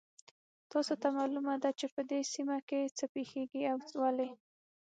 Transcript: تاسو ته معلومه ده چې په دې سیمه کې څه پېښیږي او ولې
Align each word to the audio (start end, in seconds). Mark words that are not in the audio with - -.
تاسو 0.71 0.93
ته 1.01 1.07
معلومه 1.17 1.53
ده 1.63 1.69
چې 1.79 1.85
په 1.93 2.01
دې 2.09 2.19
سیمه 2.33 2.57
کې 2.67 2.81
څه 2.97 3.05
پېښیږي 3.13 3.61
او 3.71 3.77
ولې 4.01 4.29